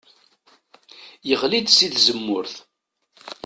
[1.27, 2.55] Yeɣli-d si tzemmurt.